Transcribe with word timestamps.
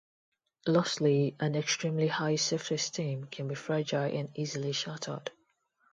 Lastly, 0.65 1.35
an 1.39 1.53
extremely 1.55 2.07
high 2.07 2.35
self-esteem 2.35 3.25
can 3.25 3.47
be 3.47 3.53
fragile 3.53 4.01
and 4.11 4.31
easily 4.33 4.71
shattered. 4.71 5.29